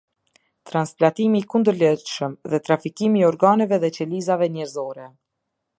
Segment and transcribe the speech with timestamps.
[0.69, 5.11] Transplantimi i kundërligjshëm dhe trafikimi i organeve dhe qelizave njerëzore.